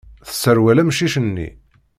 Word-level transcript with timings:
Tesserwel 0.27 0.81
amcic-nni. 0.81 1.47